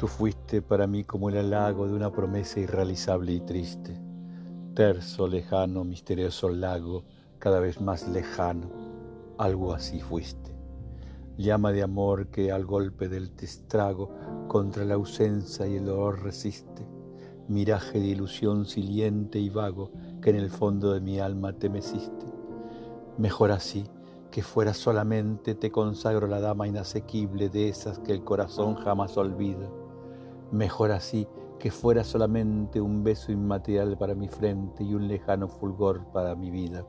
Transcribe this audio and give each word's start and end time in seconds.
Tú 0.00 0.06
fuiste 0.06 0.62
para 0.62 0.86
mí 0.86 1.04
como 1.04 1.28
el 1.28 1.36
halago 1.36 1.86
de 1.86 1.92
una 1.92 2.10
promesa 2.10 2.58
irrealizable 2.58 3.32
y 3.32 3.40
triste. 3.40 4.00
Terso, 4.72 5.28
lejano, 5.28 5.84
misterioso 5.84 6.48
lago, 6.48 7.04
cada 7.38 7.60
vez 7.60 7.82
más 7.82 8.08
lejano, 8.08 8.70
algo 9.36 9.74
así 9.74 10.00
fuiste. 10.00 10.56
Llama 11.36 11.72
de 11.72 11.82
amor 11.82 12.28
que 12.28 12.50
al 12.50 12.64
golpe 12.64 13.10
del 13.10 13.32
testrago 13.32 14.10
contra 14.48 14.86
la 14.86 14.94
ausencia 14.94 15.66
y 15.66 15.76
el 15.76 15.84
dolor 15.84 16.22
resiste. 16.22 16.88
Miraje 17.48 18.00
de 18.00 18.06
ilusión 18.06 18.64
siliente 18.64 19.38
y 19.38 19.50
vago 19.50 19.90
que 20.22 20.30
en 20.30 20.36
el 20.36 20.48
fondo 20.48 20.94
de 20.94 21.02
mi 21.02 21.20
alma 21.20 21.52
te 21.52 21.68
meciste. 21.68 22.24
Mejor 23.18 23.50
así, 23.50 23.84
que 24.30 24.42
fuera 24.42 24.72
solamente 24.72 25.54
te 25.54 25.70
consagro 25.70 26.26
la 26.26 26.40
dama 26.40 26.66
inasequible 26.66 27.50
de 27.50 27.68
esas 27.68 27.98
que 27.98 28.12
el 28.12 28.24
corazón 28.24 28.76
jamás 28.76 29.18
olvida 29.18 29.68
Mejor 30.52 30.92
así 30.92 31.28
que 31.58 31.70
fuera 31.70 32.02
solamente 32.04 32.80
un 32.80 33.04
beso 33.04 33.30
inmaterial 33.30 33.96
para 33.98 34.14
mi 34.14 34.28
frente 34.28 34.82
y 34.82 34.94
un 34.94 35.06
lejano 35.06 35.48
fulgor 35.48 36.04
para 36.12 36.34
mi 36.34 36.50
vida. 36.50 36.84